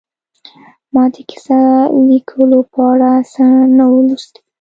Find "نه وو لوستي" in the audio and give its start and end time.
3.77-4.39